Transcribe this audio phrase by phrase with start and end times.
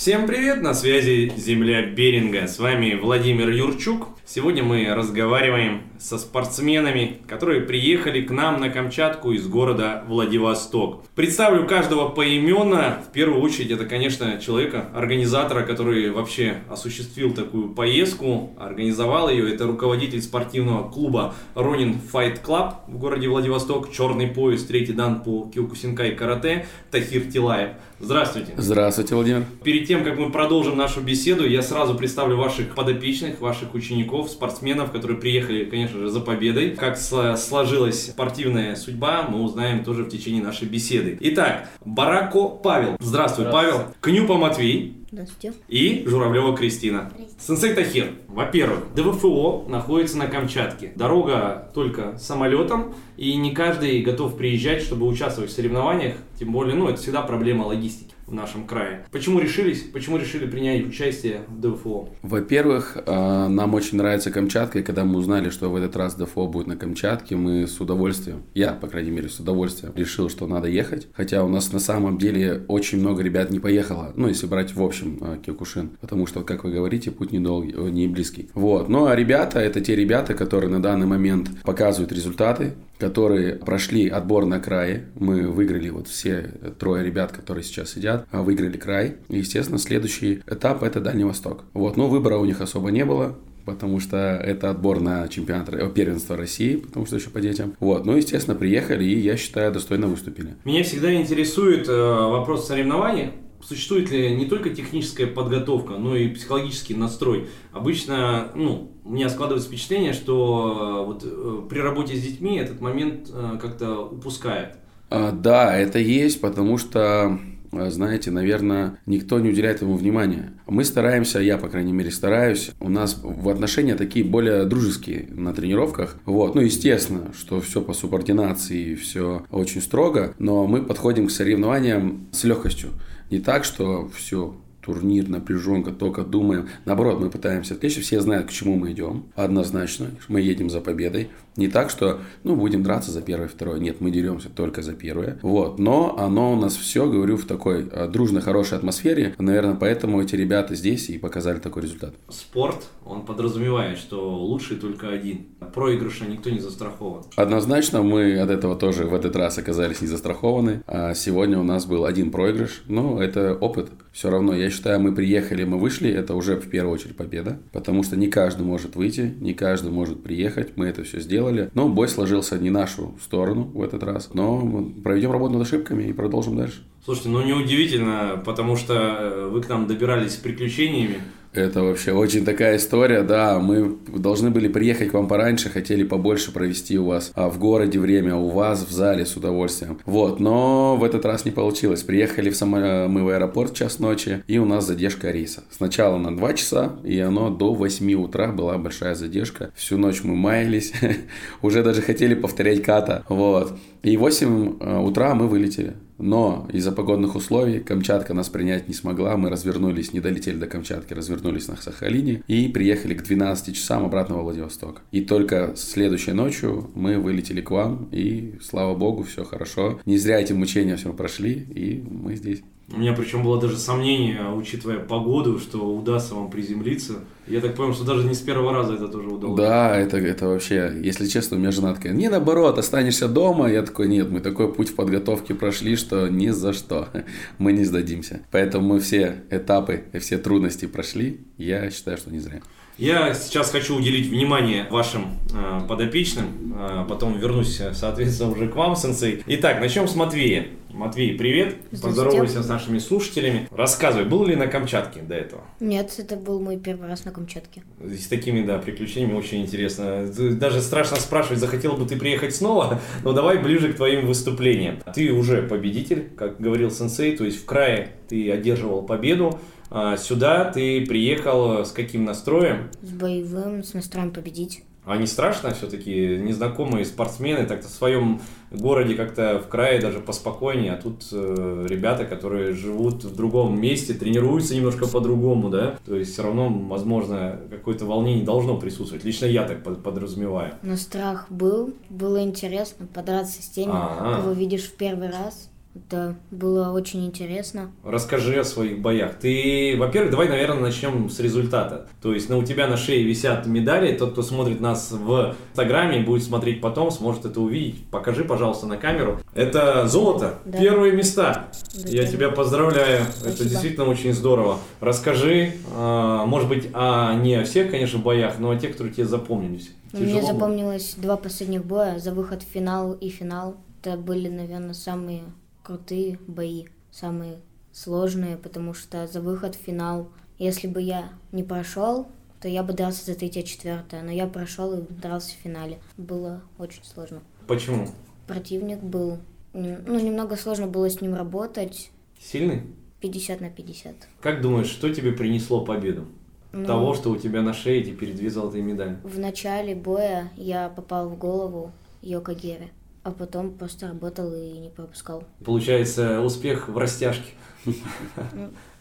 [0.00, 2.46] Всем привет, на связи Земля Беринга.
[2.46, 4.08] С вами Владимир Юрчук.
[4.24, 11.04] Сегодня мы разговариваем со спортсменами, которые приехали к нам на Камчатку из города Владивосток.
[11.14, 13.02] Представлю каждого поименно.
[13.06, 19.52] В первую очередь это, конечно, человека, организатора, который вообще осуществил такую поездку, организовал ее.
[19.52, 25.50] Это руководитель спортивного клуба Ронин Fight Club в городе Владивосток, черный пояс, третий дан по
[25.52, 27.72] киокусинкай карате Тахир Тилаев.
[28.00, 28.54] Здравствуйте.
[28.56, 29.44] Здравствуйте, Владимир.
[29.62, 34.90] Перед тем, как мы продолжим нашу беседу, я сразу представлю ваших подопечных, ваших учеников, спортсменов,
[34.90, 36.70] которые приехали, конечно же, за победой.
[36.70, 41.18] Как сложилась спортивная судьба, мы узнаем тоже в течение нашей беседы.
[41.20, 42.96] Итак, Барако Павел.
[43.00, 43.94] Здравствуй, Павел.
[44.00, 44.96] Кнюпа Матвей.
[45.12, 45.52] Здравствуйте.
[45.66, 47.12] И Журавлева Кристина.
[47.38, 48.12] Сенсей Тахир.
[48.28, 50.92] Во-первых, ДВФО находится на Камчатке.
[50.94, 56.14] Дорога только самолетом, и не каждый готов приезжать, чтобы участвовать в соревнованиях.
[56.38, 59.04] Тем более, ну, это всегда проблема логистики в нашем крае.
[59.10, 59.82] Почему решились?
[59.82, 62.08] Почему решили принять участие в ДФО?
[62.22, 66.46] Во-первых, э, нам очень нравится Камчатка, и когда мы узнали, что в этот раз ДФО
[66.46, 70.68] будет на Камчатке, мы с удовольствием, я, по крайней мере, с удовольствием решил, что надо
[70.68, 71.08] ехать.
[71.12, 74.82] Хотя у нас на самом деле очень много ребят не поехало, ну, если брать в
[74.82, 78.50] общем э, Киокушин, потому что, как вы говорите, путь недолгий, э, не близкий.
[78.54, 78.88] Вот.
[78.88, 84.44] Ну, а ребята, это те ребята, которые на данный момент показывают результаты, которые прошли отбор
[84.44, 85.06] на крае.
[85.16, 89.16] Мы выиграли вот все трое ребят, которые сейчас сидят, а, выиграли край.
[89.28, 91.64] И, естественно, следующий этап это Дальний Восток.
[91.72, 95.88] Вот, но выбора у них особо не было потому что это отбор на чемпионат э,
[95.94, 97.76] первенства России, потому что еще по детям.
[97.78, 100.56] Вот, ну, естественно, приехали и, я считаю, достойно выступили.
[100.64, 106.94] Меня всегда интересует э, вопрос соревнований существует ли не только техническая подготовка, но и психологический
[106.94, 107.48] настрой.
[107.72, 112.80] Обычно, ну, у меня складывается впечатление, что э, вот э, при работе с детьми этот
[112.80, 114.76] момент э, как-то упускает.
[115.08, 117.38] А, да, это есть, потому что
[117.72, 120.52] знаете, наверное, никто не уделяет ему внимания.
[120.66, 122.72] Мы стараемся, я, по крайней мере, стараюсь.
[122.80, 126.16] У нас в отношения такие более дружеские на тренировках.
[126.24, 126.54] Вот.
[126.54, 132.44] Ну, естественно, что все по субординации, все очень строго, но мы подходим к соревнованиям с
[132.44, 132.90] легкостью.
[133.30, 136.68] Не так, что все, турнир, напряженка, только думаем.
[136.84, 139.26] Наоборот, мы пытаемся отвлечь, все знают, к чему мы идем.
[139.34, 141.30] Однозначно, мы едем за победой.
[141.60, 143.78] Не так, что, ну, будем драться за первое, второе.
[143.78, 145.38] Нет, мы деремся только за первое.
[145.42, 145.78] Вот.
[145.78, 149.34] Но оно у нас все, говорю, в такой э, дружной, хорошей атмосфере.
[149.36, 152.14] Наверное, поэтому эти ребята здесь и показали такой результат.
[152.30, 155.48] Спорт, он подразумевает, что лучший только один.
[155.74, 157.24] Проигрыша никто не застрахован.
[157.36, 160.82] Однозначно, мы от этого тоже в этот раз оказались не застрахованы.
[160.86, 162.84] А сегодня у нас был один проигрыш.
[162.88, 163.90] Ну, это опыт.
[164.12, 167.58] Все равно, я считаю, мы приехали, мы вышли, это уже в первую очередь победа.
[167.72, 170.76] Потому что не каждый может выйти, не каждый может приехать.
[170.76, 171.70] Мы это все сделали сделали.
[171.74, 174.30] Но бой сложился не нашу сторону в этот раз.
[174.34, 176.82] Но проведем работу над ошибками и продолжим дальше.
[177.04, 181.20] Слушайте, ну неудивительно, потому что э, вы к нам добирались с приключениями.
[181.52, 183.58] Это вообще очень такая история, да.
[183.58, 187.98] Мы должны были приехать к вам пораньше, хотели побольше провести у вас а, в городе
[187.98, 189.98] время, у вас в зале с удовольствием.
[190.04, 192.02] Вот, но в этот раз не получилось.
[192.02, 192.78] Приехали в само...
[192.78, 195.64] Э, мы в аэропорт в час ночи, и у нас задержка рейса.
[195.70, 199.72] Сначала на 2 часа, и оно до 8 утра была большая задержка.
[199.74, 200.92] Всю ночь мы маялись,
[201.62, 203.24] уже даже хотели повторять ката.
[203.28, 203.76] Вот.
[204.04, 205.94] И в 8 э, утра мы вылетели.
[206.20, 209.36] Но из-за погодных условий Камчатка нас принять не смогла.
[209.36, 214.36] Мы развернулись, не долетели до Камчатки, развернулись на Сахалине и приехали к 12 часам обратно
[214.36, 215.02] во Владивосток.
[215.10, 220.00] И только следующей ночью мы вылетели к вам, и слава богу, все хорошо.
[220.06, 222.62] Не зря эти мучения все прошли, и мы здесь.
[222.92, 227.20] У меня причем было даже сомнение, учитывая погоду, что удастся вам приземлиться.
[227.46, 229.56] Я так понял, что даже не с первого раза это тоже удалось.
[229.56, 233.70] Да, это, это вообще, если честно, у меня жена такая, не наоборот, останешься дома.
[233.70, 237.08] Я такой, нет, мы такой путь в подготовке прошли, что ни за что
[237.58, 238.40] мы не сдадимся.
[238.50, 241.40] Поэтому мы все этапы, все трудности прошли.
[241.58, 242.60] Я считаю, что не зря.
[242.98, 248.94] Я сейчас хочу уделить внимание вашим э, подопечным, э, потом вернусь, соответственно, уже к вам,
[248.96, 249.42] сенсей.
[249.46, 250.66] Итак, начнем с Матвея.
[250.92, 251.76] Матвей, привет.
[251.90, 253.68] Поздоровайся с нашими слушателями.
[253.70, 255.62] Рассказывай, был ли на Камчатке до этого?
[255.78, 257.82] Нет, это был мой первый раз на Камчатке.
[258.00, 260.26] С такими, да, приключениями очень интересно.
[260.26, 264.98] Даже страшно спрашивать, захотел бы ты приехать снова, но давай ближе к твоим выступлениям.
[265.14, 269.58] Ты уже победитель, как говорил сенсей, то есть в крае ты одерживал победу.
[269.92, 272.90] А сюда ты приехал с каким настроем?
[273.02, 274.84] С боевым, с настроем победить.
[275.10, 278.40] А не страшно все-таки незнакомые спортсмены так-то в своем
[278.70, 284.14] городе как-то в крае даже поспокойнее, а тут э, ребята, которые живут в другом месте,
[284.14, 285.98] тренируются немножко по-другому, да?
[286.06, 289.24] То есть все равно, возможно, какое-то волнение должно присутствовать.
[289.24, 290.74] Лично я так подразумеваю.
[290.82, 294.36] Но страх был, было интересно подраться с теми, А-а-а.
[294.36, 295.70] кого видишь в первый раз.
[295.94, 297.90] Это было очень интересно.
[298.04, 299.34] Расскажи о своих боях.
[299.40, 302.06] Ты, во-первых, давай, наверное, начнем с результата.
[302.22, 304.16] То есть, ну, у тебя на шее висят медали.
[304.16, 308.08] Тот, кто смотрит нас в Инстаграме, будет смотреть потом, сможет это увидеть.
[308.10, 309.40] Покажи, пожалуйста, на камеру.
[309.52, 310.60] Это золото.
[310.64, 310.78] Да.
[310.78, 311.70] Первые места.
[311.94, 312.28] Да, Я да.
[312.28, 313.22] тебя поздравляю.
[313.22, 313.68] Это Спасибо.
[313.68, 314.78] действительно очень здорово.
[315.00, 319.26] Расскажи, а, может быть, о не о всех, конечно, боях, но о тех, которые тебе
[319.26, 319.90] запомнились.
[320.12, 320.52] Мне Тяжело было?
[320.52, 323.76] запомнилось два последних боя за выход в финал и финал.
[324.02, 325.42] Это были, наверное, самые
[325.82, 327.58] крутые бои, самые
[327.92, 330.28] сложные, потому что за выход в финал,
[330.58, 332.28] если бы я не прошел,
[332.60, 335.98] то я бы дрался за третье, четвертое, но я прошел и дрался в финале.
[336.16, 337.40] Было очень сложно.
[337.66, 338.08] Почему?
[338.46, 339.38] Противник был,
[339.72, 342.10] ну, немного сложно было с ним работать,
[342.40, 342.82] Сильный?
[343.20, 344.14] 50 на 50.
[344.40, 346.26] Как думаешь, что тебе принесло победу?
[346.72, 349.18] Ну, Того, что у тебя на шее теперь две золотые медали.
[349.24, 351.92] В начале боя я попал в голову
[352.22, 352.90] Йока Гере,
[353.22, 355.44] а потом просто работал и не пропускал.
[355.64, 357.52] Получается, успех в растяжке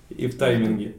[0.09, 0.95] и в тайминге.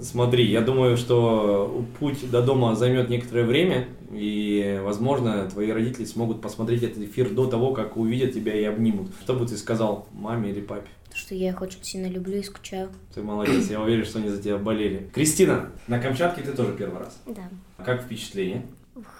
[0.00, 6.40] Смотри, я думаю, что путь до дома займет некоторое время, и, возможно, твои родители смогут
[6.40, 9.10] посмотреть этот эфир до того, как увидят тебя и обнимут.
[9.22, 10.88] Что бы ты сказал маме или папе?
[11.04, 12.88] Потому что я их очень сильно люблю и скучаю.
[13.14, 15.10] Ты молодец, я уверен, что они за тебя болели.
[15.12, 17.20] Кристина, на Камчатке ты тоже первый раз.
[17.26, 17.50] Да.
[17.84, 18.64] Как впечатление?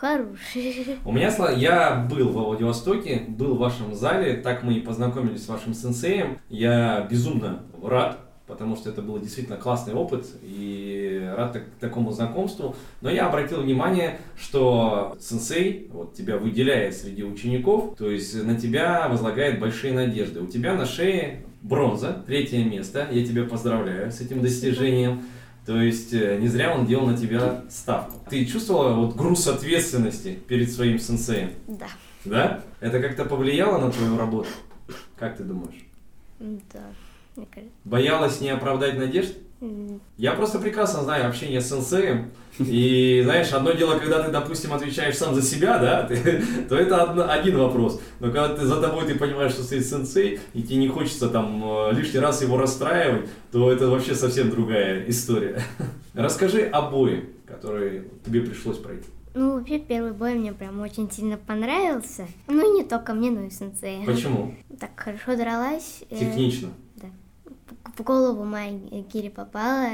[0.00, 0.98] Хороший.
[1.04, 5.48] У меня, я был во Владивостоке, был в вашем зале, так мы и познакомились с
[5.48, 6.38] вашим сенсеем.
[6.50, 12.76] Я безумно рад, потому что это был действительно классный опыт и рад так- такому знакомству.
[13.00, 19.08] Но я обратил внимание, что сенсей вот, тебя выделяет среди учеников, то есть на тебя
[19.08, 20.40] возлагает большие надежды.
[20.40, 23.08] У тебя на шее бронза, третье место.
[23.10, 25.22] Я тебя поздравляю с этим достижением.
[25.66, 28.20] То есть э, не зря он делал на тебя ставку.
[28.28, 31.50] Ты чувствовала вот груз ответственности перед своим сенсеем?
[31.68, 31.88] Да.
[32.24, 32.62] Да?
[32.80, 34.48] Это как-то повлияло на твою работу?
[35.16, 35.86] Как ты думаешь?
[36.40, 36.84] Да.
[37.36, 37.72] Мне кажется.
[37.84, 39.36] Боялась не оправдать надежд?
[40.18, 42.30] Я просто прекрасно знаю общение с сенсеем.
[42.58, 47.02] И знаешь, одно дело, когда ты, допустим, отвечаешь сам за себя, да, ты- то это
[47.02, 48.00] одно- один вопрос.
[48.20, 51.62] Но когда ты за тобой ты понимаешь, что стоит сенсей, и тебе не хочется там
[51.64, 55.62] э, лишний раз его расстраивать, то это вообще совсем другая история.
[56.14, 59.06] Расскажи о бое, который тебе пришлось пройти.
[59.34, 62.26] Ну, вообще, первый бой мне прям очень сильно понравился.
[62.48, 64.04] Ну, и не только мне, но и сенсею.
[64.04, 64.54] Почему?
[64.78, 66.02] Так хорошо дралась.
[66.10, 66.68] э, Технично.
[67.84, 69.90] В голову моей Кире попала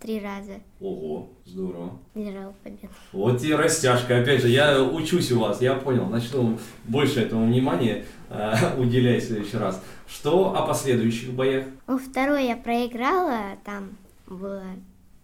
[0.00, 0.60] три раза.
[0.80, 1.98] Ого, здорово.
[2.14, 2.88] Держала победу.
[3.12, 4.20] Вот и растяжка.
[4.20, 6.06] Опять же, я учусь у вас, я понял.
[6.06, 9.82] Начну больше этому внимания э, уделять в следующий раз.
[10.06, 11.66] Что о последующих боях?
[11.86, 13.96] Ну, второй я проиграла, там
[14.26, 14.64] было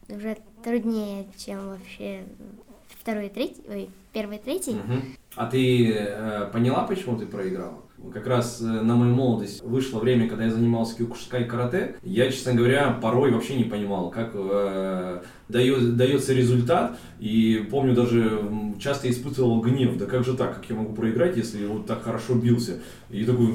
[0.08, 2.22] уже труднее, чем вообще
[2.88, 4.74] второй и третий, ой, первый и третий.
[4.74, 5.02] Мгм.
[5.36, 7.82] А ты э, поняла, почему ты проиграла?
[8.12, 11.96] Как раз э, на мою молодость вышло время, когда я занимался кюкушскай карате.
[12.02, 16.98] Я, честно говоря, порой вообще не понимал, как э, дает- дается результат.
[17.18, 18.40] И помню, даже
[18.78, 19.96] часто испытывал гнев.
[19.96, 20.56] Да как же так?
[20.56, 22.80] Как я могу проиграть, если я вот так хорошо бился?
[23.10, 23.54] И такой,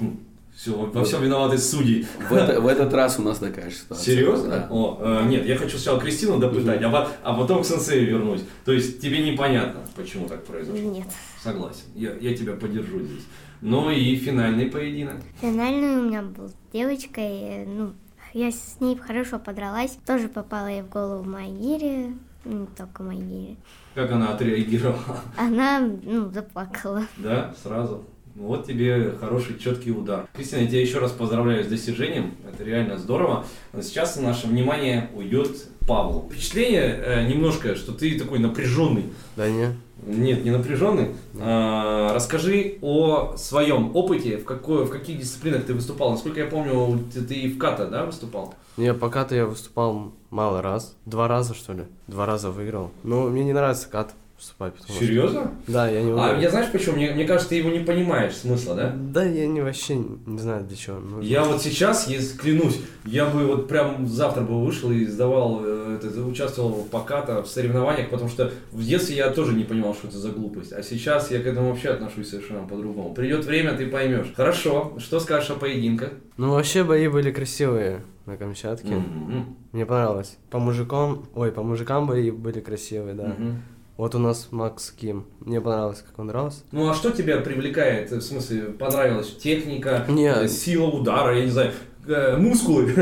[0.56, 2.06] все, во всем виноваты судьи.
[2.30, 4.14] В, это- в этот раз у нас такая ситуация.
[4.16, 4.50] Серьезно?
[4.50, 4.68] Да.
[4.70, 8.42] О, э, нет, я хочу сначала Кристину допытать, а, по- а потом к сенсею вернусь.
[8.66, 10.90] То есть тебе непонятно, почему так произошло?
[10.92, 11.08] Нет.
[11.42, 13.24] Согласен, я, я тебя поддержу здесь.
[13.62, 15.18] Ну и финальный поединок.
[15.42, 17.94] Финальный у меня был с девочкой, ну,
[18.34, 23.58] я с ней хорошо подралась, тоже попала ей в голову Майгири, не только Майгири.
[23.96, 25.22] Как она отреагировала?
[25.38, 27.04] Она, ну, заплакала.
[27.18, 28.06] Да, сразу.
[28.36, 30.28] Ну Вот тебе хороший, четкий удар.
[30.34, 32.36] Кристина, я тебя еще раз поздравляю с достижением.
[32.48, 33.46] Это реально здорово.
[33.74, 36.30] Но сейчас наше внимание уйдет Павлу.
[36.30, 39.06] Впечатление э, немножко, что ты такой напряженный.
[39.36, 39.76] Да не.
[40.06, 41.10] Нет, не напряженный.
[41.40, 46.12] А, расскажи о своем опыте, в, какой, в каких дисциплинах ты выступал.
[46.12, 48.54] Насколько я помню, ты, ты и в ката, да, выступал?
[48.78, 50.96] Не, пока-то я выступал мало раз.
[51.06, 51.84] Два раза, что ли?
[52.08, 52.92] Два раза выиграл.
[53.04, 54.74] Ну, мне не нравится кат выступать.
[54.74, 55.52] потому что- Серьезно?
[55.68, 56.40] Да, я не А умею.
[56.42, 56.96] я знаешь почему?
[56.96, 58.96] Мне, мне кажется, ты его не понимаешь смысла, да?
[58.96, 60.98] Да, я не вообще не знаю для чего.
[61.00, 61.22] нужно.
[61.28, 65.98] Я вот сейчас, если клянусь, я бы вот прям завтра бы вышел и сдавал, э,
[66.02, 70.08] это, участвовал в поката, в соревнованиях, потому что в детстве я тоже не понимал, что
[70.08, 70.72] это за глупость.
[70.74, 73.14] А сейчас я к этому вообще отношусь совершенно по-другому.
[73.14, 74.32] Придет время, ты поймешь.
[74.36, 76.12] Хорошо, что скажешь о поединках?
[76.38, 78.96] Ну, вообще бои были красивые на Камчатке.
[78.96, 79.56] Мгм.
[79.72, 80.38] Мне понравилось.
[80.52, 83.28] По мужикам, ой, по мужикам бои были красивые, да.
[83.28, 83.62] Мгм.
[84.00, 85.26] Вот у нас Макс Ким.
[85.42, 86.62] Мне понравилось, как он дрался.
[86.72, 90.32] Ну а что тебя привлекает, в смысле, понравилась техника, Не.
[90.32, 91.74] э, сила удара, я не знаю,
[92.08, 92.94] э, мускулы?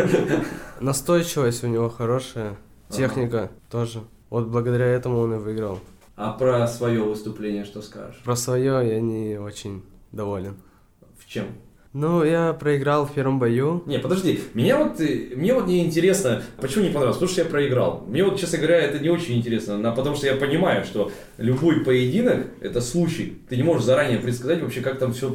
[0.81, 2.57] Настойчивость у него хорошая.
[2.89, 4.01] Техника тоже.
[4.31, 5.79] Вот благодаря этому он и выиграл.
[6.15, 8.19] А про свое выступление что скажешь?
[8.23, 10.57] Про свое я не очень доволен.
[11.19, 11.45] В чем?
[11.97, 13.81] Ну, я проиграл в первом бою.
[13.87, 17.49] Не, подожди, меня вот, э, мне вот не интересно, почему не понравилось, потому что я
[17.49, 18.03] проиграл.
[18.07, 21.83] Мне вот, честно говоря, это не очень интересно, но потому что я понимаю, что любой
[21.83, 23.41] поединок– это случай.
[23.49, 25.31] Ты не можешь заранее предсказать вообще, как там все,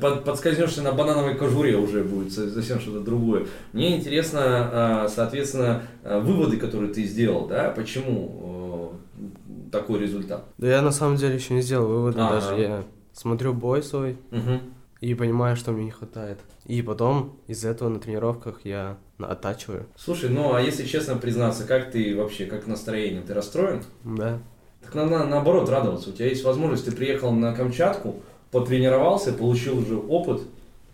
[0.00, 3.48] под, подскользнешься на банановой кожуре уже будет совсем что-то другое.
[3.72, 10.44] Мне интересно, а, соответственно, а, выводы, которые ты сделал, да, почему э, такой результат.
[10.58, 12.34] Да я на самом деле еще не сделал выводы ага.
[12.34, 14.60] даже, я смотрю бой свой, угу
[15.00, 16.40] и понимаю, что мне не хватает.
[16.66, 19.86] И потом из этого на тренировках я оттачиваю.
[19.96, 23.22] Слушай, ну а если честно признаться, как ты вообще, как настроение?
[23.22, 23.82] Ты расстроен?
[24.04, 24.38] Да.
[24.82, 26.10] Так надо наоборот радоваться.
[26.10, 30.42] У тебя есть возможность, ты приехал на Камчатку, потренировался, получил уже опыт,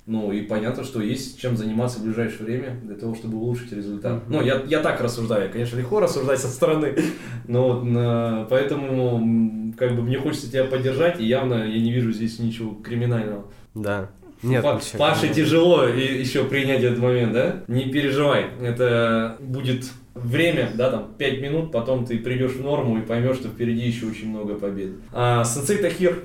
[0.06, 4.22] ну и понятно, что есть чем заниматься в ближайшее время для того, чтобы улучшить результат.
[4.22, 4.28] Mm-hmm.
[4.28, 6.94] Ну, я, я так рассуждаю, конечно, легко рассуждать со стороны,
[7.48, 12.38] но на, поэтому как бы мне хочется тебя поддержать, и явно я не вижу здесь
[12.38, 13.46] ничего криминального.
[13.74, 14.10] Да.
[14.42, 17.64] Нет, Па- Паше тяжело еще принять этот момент, да?
[17.66, 23.02] Не переживай, это будет время, да, там, 5 минут, потом ты придешь в норму и
[23.02, 24.90] поймешь, что впереди еще очень много побед.
[25.12, 26.18] А, сенсей Тахир,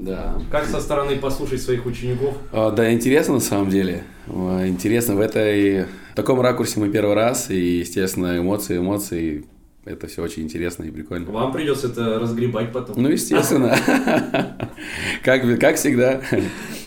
[0.00, 0.34] да.
[0.50, 2.34] Как со стороны послушать своих учеников?
[2.52, 4.04] А, да, интересно на самом деле.
[4.26, 9.44] Интересно в этой в таком ракурсе мы первый раз, и, естественно, эмоции, эмоции
[9.84, 11.30] это все очень интересно и прикольно.
[11.30, 13.00] Вам придется это разгребать потом.
[13.00, 13.76] Ну, естественно.
[15.22, 16.20] Как, как всегда.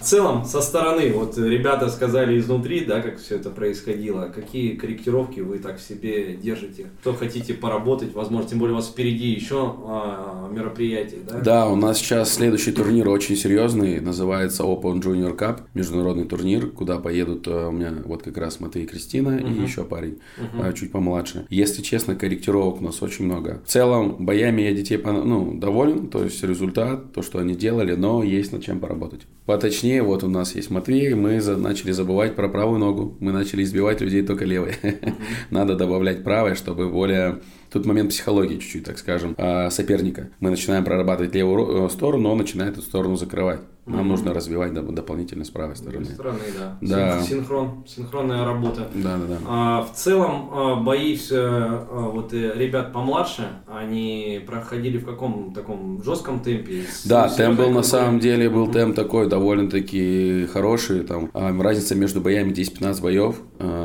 [0.03, 4.29] В целом, со стороны, вот ребята сказали изнутри, да, как все это происходило.
[4.35, 6.87] Какие корректировки вы так в себе держите?
[6.99, 11.39] Кто хотите поработать, возможно, тем более у вас впереди еще а, мероприятие, да?
[11.39, 16.97] Да, у нас сейчас следующий турнир очень серьезный, называется Open Junior Cup, международный турнир, куда
[16.97, 19.57] поедут а, у меня вот как раз Матвей и Кристина uh-huh.
[19.57, 20.73] и еще парень, uh-huh.
[20.73, 21.45] чуть помладше.
[21.49, 23.61] Если честно, корректировок у нас очень много.
[23.65, 28.23] В целом, боями я детей ну, доволен, то есть результат, то, что они делали, но
[28.23, 29.21] есть над чем поработать.
[29.45, 33.63] Поточнее, вот у нас есть Матвей, мы за, начали забывать про правую ногу, мы начали
[33.63, 34.75] избивать людей только левой.
[35.49, 37.39] Надо добавлять правой, чтобы более
[37.73, 40.29] Тут момент психологии чуть-чуть, так скажем, а, соперника.
[40.39, 43.61] Мы начинаем прорабатывать левую э, сторону, он начинает эту сторону закрывать.
[43.85, 44.03] Нам mm-hmm.
[44.03, 46.05] нужно развивать дополнительно с правой стороны.
[46.05, 46.77] С стороны, да.
[46.81, 47.21] да.
[47.21, 48.87] Синхрон, синхронная работа.
[48.93, 49.37] Да, да, да.
[49.45, 55.53] А, в целом а, бои все, а, вот э, ребят помладше, они проходили в каком
[55.53, 56.83] таком жестком темпе?
[57.03, 58.73] Да, темп был на самом деле был mm-hmm.
[58.73, 61.01] темп такой довольно-таки хороший.
[61.01, 63.41] Там разница между боями 10-15 боев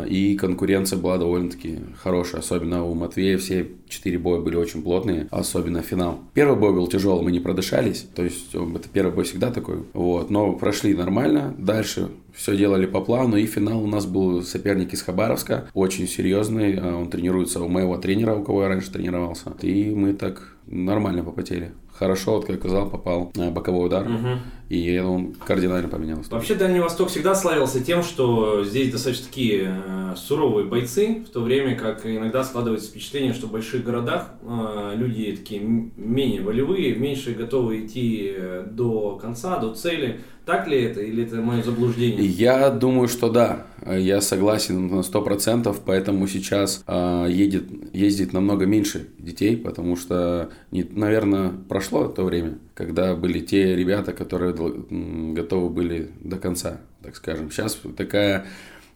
[0.06, 5.82] и конкуренция была довольно-таки хорошая, особенно у Матвея все четыре боя были очень плотные, особенно
[5.82, 6.20] финал.
[6.34, 10.30] Первый бой был тяжелый, мы не продышались, то есть это первый бой всегда такой, вот,
[10.30, 15.02] но прошли нормально, дальше все делали по плану, и финал у нас был соперник из
[15.02, 19.90] Хабаровска, очень серьезный, а он тренируется у моего тренера, у кого я раньше тренировался, и
[19.94, 21.72] мы так нормально попотели.
[21.92, 24.38] Хорошо, вот как я сказал, попал боковой удар, угу.
[24.68, 26.30] И он кардинально поменялся.
[26.30, 31.40] Вообще Дальний Восток всегда славился тем, что здесь достаточно такие э, суровые бойцы, в то
[31.40, 37.32] время как иногда складывается впечатление, что в больших городах э, люди такие менее волевые, меньше
[37.32, 40.20] готовы идти э, до конца, до цели.
[40.44, 42.24] Так ли это или это мое заблуждение?
[42.24, 43.66] Я думаю, что да.
[43.86, 50.48] Я согласен на сто процентов, поэтому сейчас э, едет, ездит намного меньше детей, потому что,
[50.70, 57.16] не, наверное, прошло то время, когда были те ребята, которые готовы были до конца, так
[57.16, 57.50] скажем.
[57.50, 58.46] Сейчас такая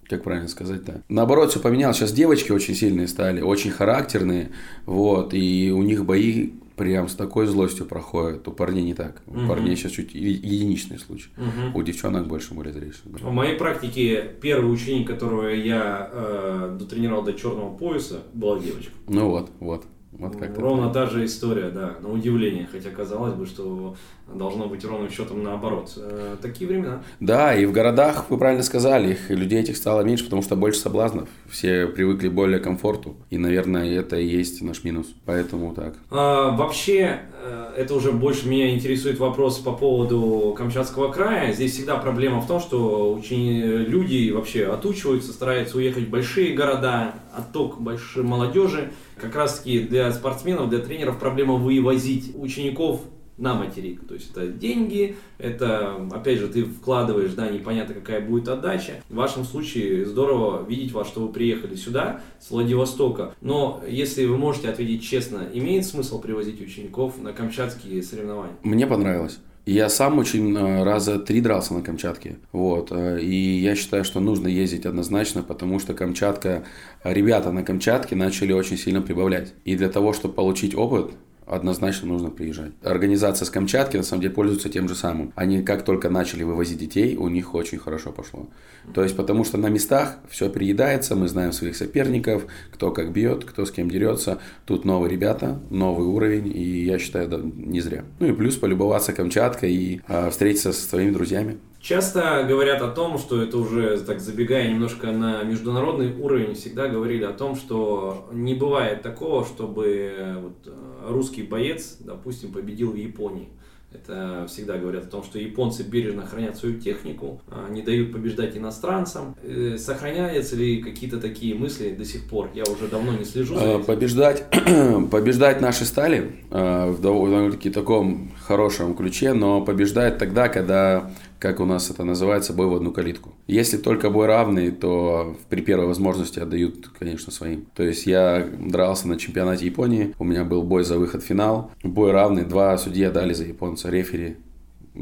[0.09, 1.02] как правильно сказать-то?
[1.09, 1.97] Наоборот, все поменялось.
[1.97, 4.50] Сейчас девочки очень сильные стали, очень характерные,
[4.85, 8.47] вот, и у них бои прям с такой злостью проходят.
[8.49, 9.23] У парней не так.
[9.26, 9.49] У угу.
[9.49, 11.28] парней сейчас чуть единичный случай.
[11.37, 11.78] Угу.
[11.78, 13.11] У девчонок больше более зрелищно.
[13.19, 18.92] В моей практике первый ученик, которого я э, дотренировал до черного пояса, была девочка.
[19.09, 19.85] Ну вот, вот.
[20.12, 20.54] Вот как
[20.93, 23.97] ровно та же история, да, на удивление, хотя казалось бы, что
[24.33, 25.93] должно быть ровным счетом наоборот.
[25.97, 27.03] Э, такие времена.
[27.21, 30.81] Да, и в городах, вы правильно сказали, их, людей этих стало меньше, потому что больше
[30.81, 31.29] соблазнов.
[31.51, 33.17] Все привыкли более к комфорту.
[33.31, 35.09] И, наверное, это и есть наш минус.
[35.27, 35.95] Поэтому так.
[36.11, 41.53] А, вообще, э, это уже больше меня интересует вопрос по поводу Камчатского края.
[41.53, 47.15] Здесь всегда проблема в том, что очень люди вообще отучиваются, стараются уехать в большие города,
[47.37, 48.93] отток большой молодежи.
[49.23, 53.02] Как раз таки для спортсменов, для тренеров проблема вывозить учеников
[53.38, 54.05] на материк.
[54.07, 58.95] То есть это деньги, это, опять же, ты вкладываешь, да, непонятно какая будет отдача.
[59.09, 63.33] В вашем случае здорово видеть вас, что вы приехали сюда, с Владивостока.
[63.41, 68.57] Но если вы можете ответить честно, имеет смысл привозить учеников на камчатские соревнования?
[68.64, 69.38] Мне понравилось.
[69.64, 72.37] Я сам очень э, раза три дрался на Камчатке.
[72.50, 72.90] Вот.
[72.90, 76.64] Э, и я считаю, что нужно ездить однозначно, потому что Камчатка,
[77.04, 79.54] ребята на Камчатке начали очень сильно прибавлять.
[79.64, 81.12] И для того, чтобы получить опыт,
[81.47, 82.73] однозначно нужно приезжать.
[82.83, 85.33] Организация с Камчатки на самом деле пользуется тем же самым.
[85.35, 88.49] Они как только начали вывозить детей, у них очень хорошо пошло.
[88.95, 93.45] То есть потому что на местах все переедается, мы знаем своих соперников, кто как бьет,
[93.45, 94.39] кто с кем дерется.
[94.67, 98.05] Тут новые ребята, новый уровень, и я считаю, да, не зря.
[98.19, 101.59] Ну и плюс полюбоваться Камчаткой и а, встретиться со своими друзьями.
[101.83, 107.25] Часто говорят о том, что это уже, так забегая немножко на международный уровень, всегда говорили
[107.25, 113.49] о том, что не бывает такого, чтобы вот э, русский боец, допустим, победил в Японии.
[113.93, 118.57] Это всегда говорят о том, что японцы бережно хранят свою технику, а, не дают побеждать
[118.57, 119.37] иностранцам.
[119.43, 122.49] Э, сохраняются ли какие-то такие мысли до сих пор?
[122.55, 123.55] Я уже давно не слежу.
[123.57, 123.85] За а, этим.
[123.85, 124.47] Побеждать,
[125.11, 131.11] побеждать наши стали а, в довольно-таки таком хорошем ключе, но побеждает тогда, когда
[131.43, 133.35] как у нас это называется, бой в одну калитку.
[133.49, 137.67] Если только бой равный, то при первой возможности отдают, конечно, своим.
[137.75, 141.73] То есть я дрался на чемпионате Японии, у меня был бой за выход в финал.
[141.83, 144.37] Бой равный, два судьи отдали за японца, рефери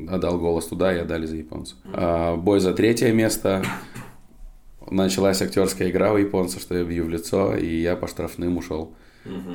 [0.08, 1.74] отдал голос туда и отдали за японца.
[1.92, 3.62] А бой за третье место,
[4.90, 8.94] началась актерская игра у японца, что я бью в лицо, и я по штрафным ушел.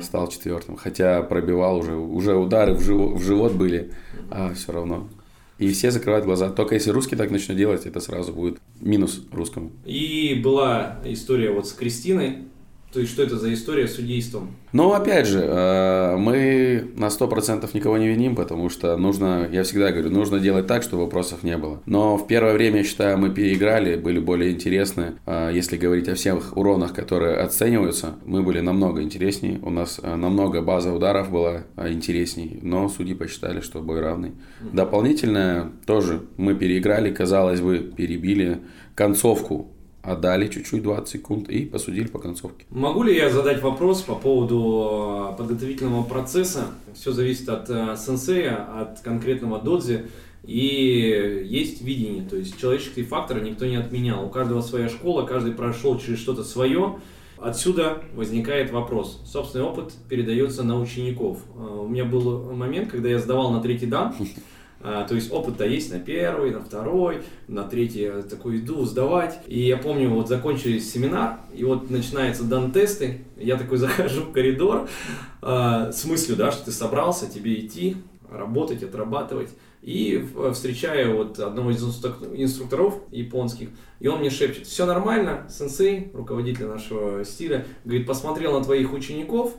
[0.00, 0.76] Стал четвертым.
[0.76, 3.90] Хотя пробивал уже, уже удары в живот, в живот были,
[4.30, 5.08] а все равно
[5.58, 6.50] и все закрывают глаза.
[6.50, 9.72] Только если русский так начнет делать, это сразу будет минус русскому.
[9.84, 12.44] И была история вот с Кристиной,
[12.96, 14.56] то есть, что это за история с судейством?
[14.72, 19.92] Ну, опять же, э, мы на 100% никого не виним, потому что нужно, я всегда
[19.92, 21.82] говорю, нужно делать так, чтобы вопросов не было.
[21.84, 25.16] Но в первое время, я считаю, мы переиграли, были более интересны.
[25.26, 29.60] Э, если говорить о всех уронах, которые оцениваются, мы были намного интереснее.
[29.62, 34.32] У нас э, намного база ударов была интересней, но судьи посчитали, что бой равный.
[34.72, 38.60] Дополнительно тоже мы переиграли, казалось бы, перебили
[38.94, 39.70] концовку
[40.06, 42.64] отдали чуть-чуть 20 секунд и посудили по концовке.
[42.70, 46.66] Могу ли я задать вопрос по поводу э, подготовительного процесса?
[46.94, 50.06] Все зависит от э, сенсея, от конкретного додзи.
[50.44, 54.24] И есть видение, то есть человеческий фактор никто не отменял.
[54.24, 57.00] У каждого своя школа, каждый прошел через что-то свое.
[57.38, 59.20] Отсюда возникает вопрос.
[59.26, 61.38] Собственный опыт передается на учеников.
[61.56, 64.14] Э, у меня был момент, когда я сдавал на третий дан,
[64.88, 69.40] а, то есть опыт-то есть на первый, на второй, на третий я такой иду сдавать.
[69.48, 74.32] И я помню, вот закончились семинар, и вот начинается дан тесты, я такой захожу в
[74.32, 74.88] коридор
[75.42, 77.96] э, с мыслью, да, что ты собрался, тебе идти,
[78.30, 79.50] работать, отрабатывать.
[79.82, 86.66] И встречаю вот одного из инструкторов японских, и он мне шепчет, все нормально, сенсей, руководитель
[86.66, 89.52] нашего стиля, говорит, посмотрел на твоих учеников,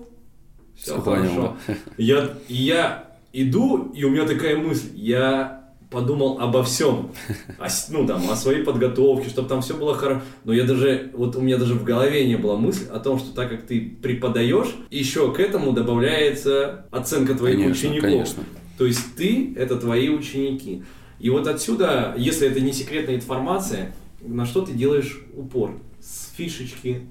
[0.73, 1.57] все, все хорошо.
[1.65, 1.79] Понял?
[1.97, 3.06] Я, я
[3.43, 5.57] иду, и у меня такая мысль, я
[5.89, 7.11] подумал обо всем,
[7.59, 10.21] о, ну там, о своей подготовке, чтобы там все было хорошо.
[10.43, 13.33] Но я даже, вот у меня даже в голове не было мысли о том, что
[13.33, 18.09] так как ты преподаешь, еще к этому добавляется оценка твоих конечно, учеников.
[18.09, 18.43] Конечно.
[18.77, 20.83] То есть ты это твои ученики.
[21.19, 25.71] И вот отсюда, если это не секретная информация, на что ты делаешь упор?
[25.99, 27.01] С фишечки,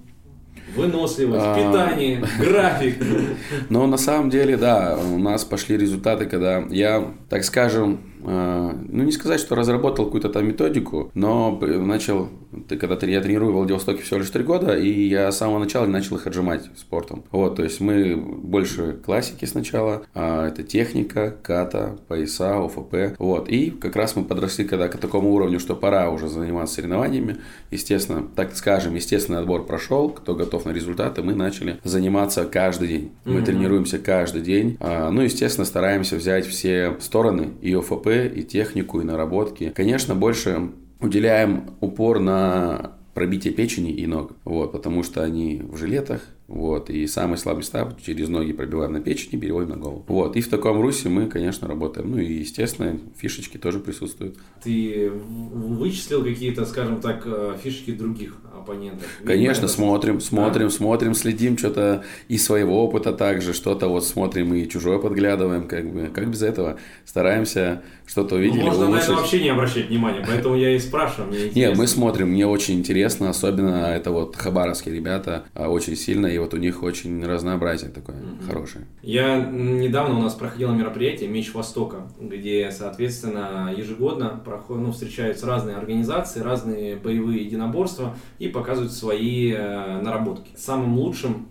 [0.75, 1.55] Выносливость, а...
[1.55, 2.97] питание, график.
[3.69, 9.13] Но на самом деле, да, у нас пошли результаты, когда я, так скажем, ну не
[9.13, 12.29] сказать, что разработал какую-то там методику, но начал,
[12.69, 15.87] ты, когда я тренирую в Владивостоке всего лишь три года, и я с самого начала
[15.87, 17.25] начал их отжимать спортом.
[17.31, 23.71] Вот, то есть мы больше классики сначала, а это техника, ката, пояса, ОФП, вот, и
[23.71, 27.37] как раз мы подросли когда к такому уровню, что пора уже заниматься соревнованиями,
[27.71, 33.13] естественно, так скажем, естественный отбор прошел, кто готов на результаты, мы начали заниматься каждый день.
[33.25, 33.45] Мы mm-hmm.
[33.45, 39.05] тренируемся каждый день, а, ну, естественно, стараемся взять все стороны и ОФП, и технику, и
[39.05, 39.73] наработки.
[39.75, 46.23] Конечно, больше уделяем упор на пробитие печени и ног, вот, потому что они в жилетах,
[46.49, 50.05] вот, и самый слабый места через ноги пробиваем на печени, переводим на голову.
[50.07, 52.13] Вот, и в таком русе мы, конечно, работаем.
[52.13, 54.37] Ну и, естественно, фишечки тоже присутствуют.
[54.63, 59.07] Ты вычислил какие-то, скажем так, э, фишечки других оппонентов?
[59.25, 60.75] Конечно, смотрим, смотрим, да?
[60.75, 66.11] смотрим, следим что-то из своего опыта также, что-то вот смотрим и чужое подглядываем, как бы,
[66.13, 66.79] как без этого.
[67.05, 68.61] Стараемся что-то увидеть.
[68.61, 71.31] Ну, можно, наверное, вообще не обращать внимания, поэтому я и спрашиваю.
[71.31, 76.27] Мне Нет, мы смотрим, мне очень интересно, особенно это вот хабаровские ребята, а, очень сильно,
[76.37, 78.47] и вот у них очень разнообразие такое mm-hmm.
[78.47, 78.85] хорошее.
[79.03, 85.77] Я недавно у нас проходило мероприятие «Меч Востока», где, соответственно, ежегодно проходят, ну, встречаются разные
[85.77, 90.51] организации, разные боевые единоборства и показывают свои э, наработки.
[90.57, 91.49] Самым лучшим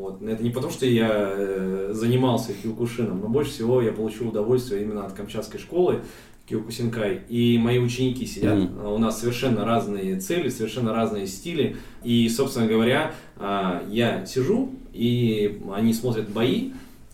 [0.00, 0.22] вот.
[0.22, 5.04] Это не потому, что я э, занимался киокушином, но больше всего я получил удовольствие именно
[5.04, 6.00] от камчатской школы
[6.50, 7.20] Киокусинкай.
[7.28, 8.58] И мои ученики сидят.
[8.58, 8.94] Mm.
[8.94, 11.76] У нас совершенно разные цели, совершенно разные стили.
[12.02, 16.72] И, собственно говоря, а, я сижу, и они смотрят бои,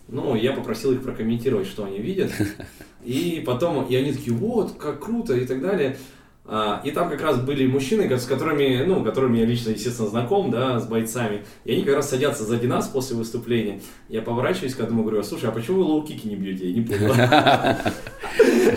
[0.09, 2.31] Ну, я попросил их прокомментировать, что они видят.
[3.05, 5.97] И потом, и они такие, вот, как круто и так далее.
[6.49, 10.49] А, И там как раз были мужчины, с которыми, ну, которыми я лично, естественно, знаком,
[10.49, 11.41] да, с бойцами.
[11.65, 13.81] И они как раз садятся сзади нас после выступления.
[14.07, 16.69] Я поворачиваюсь к одному, говорю, слушай, а почему вы лоу-кики не бьете?
[16.69, 17.13] Я не понял.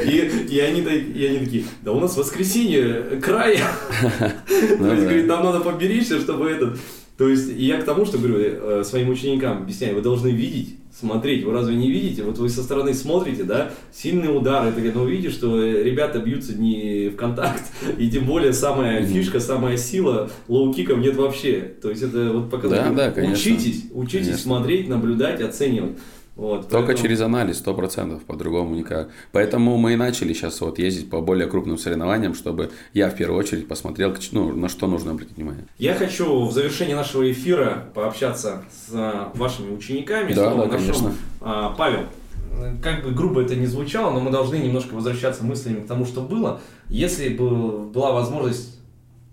[0.04, 3.58] И, и, они, так- и они такие, да у нас воскресенье, край.
[4.10, 4.18] Ну
[4.88, 6.78] То есть, говорит, нам надо поберечься, чтобы этот...
[7.18, 10.76] То есть, и я к тому, что говорю э, своим ученикам, объясняю, вы должны видеть,
[11.00, 11.44] смотреть.
[11.44, 12.22] Вы разве не видите?
[12.22, 16.18] Вот вы со стороны смотрите, да, сильный удар, это когда вы видите, что э, ребята
[16.18, 17.62] бьются не в контакт,
[17.98, 21.72] и тем более самая фишка, самая сила, лоу-киков нет вообще.
[21.80, 22.94] То есть, это вот показать.
[22.94, 23.34] Да, да, конечно.
[23.34, 24.44] Учитесь, учитесь Конечно.
[24.44, 25.92] смотреть, наблюдать, оценивать.
[26.40, 29.10] Вот, Только поэтому- через анализ, сто процентов, по-другому никак.
[29.30, 33.38] Поэтому мы и начали сейчас вот ездить по более крупным соревнованиям, чтобы я в первую
[33.38, 35.66] очередь посмотрел, ну, на что нужно обратить внимание.
[35.76, 40.32] Я хочу в завершении нашего эфира пообщаться с а, вашими учениками.
[40.32, 41.12] Да, да, нашел, конечно.
[41.42, 42.06] а, Павел,
[42.82, 46.22] как бы грубо это ни звучало, но мы должны немножко возвращаться мыслями к тому, что
[46.22, 46.62] было.
[46.88, 48.80] Если бы была возможность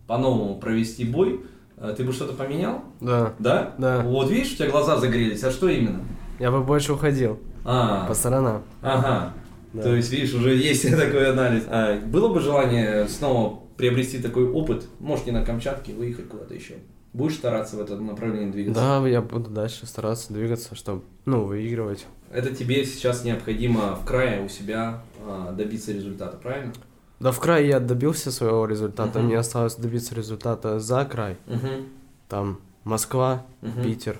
[0.07, 1.39] по-новому провести бой,
[1.77, 2.83] э, ты бы что-то поменял?
[2.99, 3.33] Да.
[3.39, 3.75] Да?
[3.77, 4.01] Да.
[4.01, 6.01] Вот видишь, у тебя глаза загорелись, а что именно?
[6.39, 8.63] Я бы больше уходил А, по сторонам.
[8.81, 9.33] ага.
[9.73, 9.83] Да.
[9.83, 11.63] То есть, видишь, уже есть такой анализ.
[11.67, 16.75] А, было бы желание снова приобрести такой опыт, может, не на Камчатке, выехать куда-то еще?
[17.13, 18.81] Будешь стараться в этом направлении двигаться?
[19.01, 22.05] Да, я буду дальше стараться двигаться, чтобы, ну, выигрывать.
[22.31, 26.73] Это тебе сейчас необходимо в крае у себя а, добиться результата, правильно?
[27.19, 29.27] Да в край я добился своего результата, Мгм.
[29.27, 31.37] мне осталось добиться результата за край.
[31.47, 31.85] Угу.
[32.29, 33.83] Там Москва, Мгм.
[33.83, 34.19] Питер,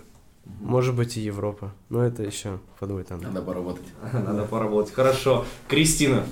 [0.60, 1.74] может быть и Европа.
[1.90, 3.28] Но это еще подумать надо.
[3.28, 3.86] Надо поработать.
[4.14, 4.94] Надо поработать.
[4.94, 5.46] Хорошо.
[5.68, 6.24] Кристина,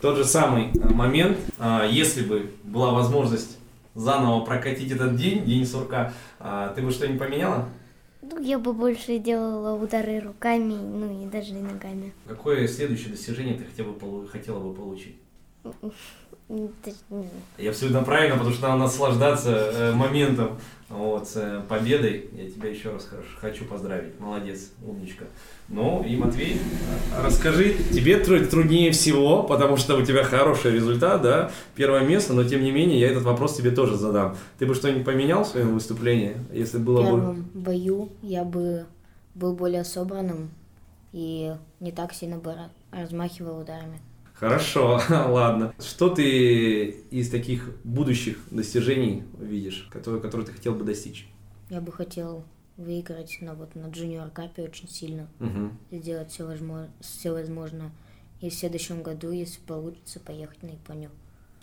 [0.00, 1.38] тот же самый а, момент.
[1.58, 3.58] А, Если бы была возможность
[3.94, 7.68] заново прокатить этот день, день сурка, а, ты бы что-нибудь поменяла?
[8.22, 12.14] Ну, я бы больше делала удары руками, ну и даже и ногами.
[12.26, 15.16] Какое следующее достижение ты хотела бы, хотела бы получить?
[17.58, 20.58] И абсолютно правильно, потому что надо наслаждаться э, моментом,
[20.90, 22.28] вот, с э, победой.
[22.32, 24.20] Я тебя еще раз хорошо хочу поздравить.
[24.20, 25.24] Молодец, умничка.
[25.68, 26.60] Ну и Матвей,
[27.22, 32.44] расскажи, тебе тру- труднее всего, потому что у тебя хороший результат, да, первое место, но
[32.44, 34.36] тем не менее я этот вопрос тебе тоже задам.
[34.58, 37.06] Ты бы что-нибудь поменял в своем выступлении, если В было бы...
[37.08, 38.84] первом бою я бы
[39.34, 40.50] был более собранным
[41.14, 44.00] и не так сильно бы ра- размахивал ударами.
[44.34, 45.72] Хорошо, ладно.
[45.78, 51.26] Что ты из таких будущих достижений видишь, которые, которые ты хотел бы достичь?
[51.70, 52.44] Я бы хотел
[52.76, 55.78] выиграть на вот на джуниор капе очень сильно, Мгм.
[55.92, 57.92] сделать все возможно, все возможно.
[58.40, 61.10] И в следующем году, если получится, поехать на Японию.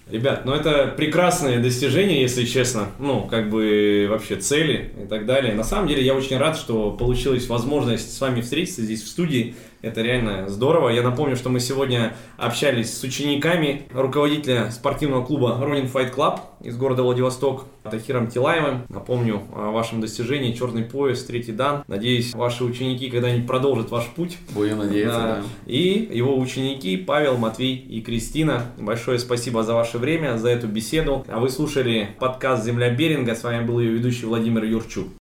[0.10, 2.88] Ребят, ну это прекрасное достижение, если честно.
[2.98, 5.54] Ну, как бы вообще цели и так далее.
[5.54, 9.56] На самом деле я очень рад, что получилась возможность с вами встретиться здесь в студии.
[9.82, 10.90] Это реально здорово.
[10.90, 16.78] Я напомню, что мы сегодня общались с учениками руководителя спортивного клуба Running Fight Club из
[16.78, 18.84] города Владивосток Тахиром Тилаевым.
[18.90, 21.84] Напомню о вашем достижении черный пояс, третий дан.
[21.88, 24.38] Надеюсь, ваши ученики когда-нибудь продолжат ваш путь.
[24.52, 25.36] Будем надеяться, Да.
[25.38, 25.44] да.
[25.66, 28.66] И его ученики Павел, Матвей и Кристина.
[28.78, 31.26] Большое спасибо за ваше время, за эту беседу.
[31.28, 33.34] А вы слушали подкаст «Земля Беринга».
[33.34, 35.08] С вами был ее ведущий Владимир Юрчук.